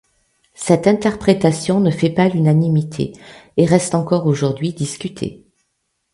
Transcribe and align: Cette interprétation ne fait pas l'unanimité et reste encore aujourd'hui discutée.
Cette 0.55 0.87
interprétation 0.87 1.79
ne 1.79 1.91
fait 1.91 2.09
pas 2.09 2.27
l'unanimité 2.27 3.13
et 3.57 3.65
reste 3.65 3.93
encore 3.93 4.25
aujourd'hui 4.25 4.73
discutée. 4.73 5.45